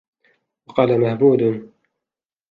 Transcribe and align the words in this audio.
وَقَالَ 0.69 0.97
مَهْبُودٌ 0.99 1.69